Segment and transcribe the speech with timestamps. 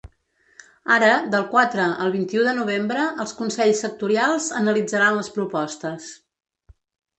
[0.93, 6.11] Ara, del quatre al vint-i-u de novembre, els consells sectorials analitzaran les propostes.